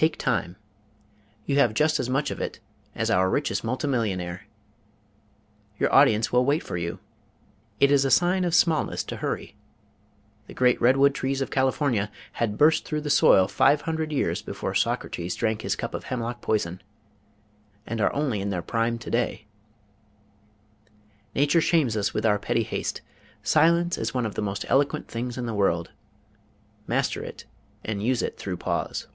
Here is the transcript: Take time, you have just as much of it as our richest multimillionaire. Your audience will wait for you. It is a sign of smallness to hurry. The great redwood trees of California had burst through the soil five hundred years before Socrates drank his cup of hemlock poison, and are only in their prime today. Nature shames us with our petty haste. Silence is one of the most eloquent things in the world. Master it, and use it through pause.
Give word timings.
Take 0.00 0.16
time, 0.16 0.54
you 1.44 1.56
have 1.56 1.74
just 1.74 1.98
as 1.98 2.08
much 2.08 2.30
of 2.30 2.40
it 2.40 2.60
as 2.94 3.10
our 3.10 3.28
richest 3.28 3.64
multimillionaire. 3.64 4.46
Your 5.76 5.92
audience 5.92 6.30
will 6.30 6.44
wait 6.44 6.62
for 6.62 6.76
you. 6.76 7.00
It 7.80 7.90
is 7.90 8.04
a 8.04 8.10
sign 8.12 8.44
of 8.44 8.54
smallness 8.54 9.02
to 9.02 9.16
hurry. 9.16 9.56
The 10.46 10.54
great 10.54 10.80
redwood 10.80 11.16
trees 11.16 11.40
of 11.40 11.50
California 11.50 12.12
had 12.34 12.56
burst 12.56 12.84
through 12.84 13.00
the 13.00 13.10
soil 13.10 13.48
five 13.48 13.80
hundred 13.80 14.12
years 14.12 14.40
before 14.40 14.72
Socrates 14.72 15.34
drank 15.34 15.62
his 15.62 15.74
cup 15.74 15.94
of 15.94 16.04
hemlock 16.04 16.40
poison, 16.40 16.80
and 17.84 18.00
are 18.00 18.14
only 18.14 18.40
in 18.40 18.50
their 18.50 18.62
prime 18.62 18.98
today. 18.98 19.46
Nature 21.34 21.60
shames 21.60 21.96
us 21.96 22.14
with 22.14 22.24
our 22.24 22.38
petty 22.38 22.62
haste. 22.62 23.00
Silence 23.42 23.98
is 23.98 24.14
one 24.14 24.26
of 24.26 24.36
the 24.36 24.42
most 24.42 24.64
eloquent 24.68 25.08
things 25.08 25.36
in 25.36 25.46
the 25.46 25.54
world. 25.54 25.90
Master 26.86 27.20
it, 27.24 27.46
and 27.84 28.00
use 28.00 28.22
it 28.22 28.38
through 28.38 28.58
pause. 28.58 29.08